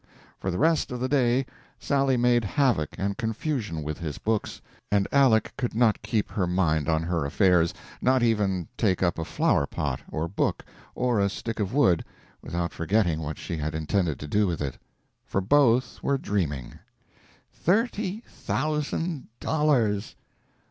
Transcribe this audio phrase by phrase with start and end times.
[0.39, 1.45] For the rest of the day
[1.79, 4.59] Sally made havoc and confusion with his books,
[4.91, 9.23] and Aleck could not keep her mind on her affairs, not even take up a
[9.23, 12.03] flower pot or book or a stick of wood
[12.41, 14.79] without forgetting what she had intended to do with it.
[15.23, 16.79] For both were dreaming.
[17.53, 20.15] "Thir ty thousand dollars!"